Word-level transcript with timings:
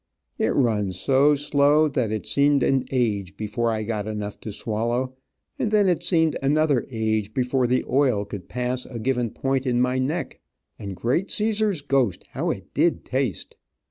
It 0.39 0.55
run 0.55 0.93
so 0.93 1.35
slow 1.35 1.87
that 1.89 2.11
it 2.11 2.27
seemed, 2.27 2.63
an 2.63 2.85
age 2.89 3.37
before 3.37 3.69
I 3.69 3.83
got 3.83 4.07
enough 4.07 4.39
to 4.39 4.51
swallow, 4.51 5.13
and 5.59 5.69
then 5.69 5.87
it 5.87 6.01
seemed 6.03 6.35
another 6.41 6.87
age 6.89 7.35
before 7.35 7.67
the 7.67 7.85
oil 7.87 8.25
could 8.25 8.49
pass 8.49 8.87
a 8.87 8.97
given 8.97 9.29
point 9.29 9.67
in 9.67 9.79
my 9.79 9.99
neck. 9.99 10.39
And 10.79 10.95
great 10.95 11.29
Caesar's 11.29 11.81
ghost 11.83 12.23
how 12.31 12.49
it 12.49 12.73
did 12.73 13.05
taste. 13.05 13.57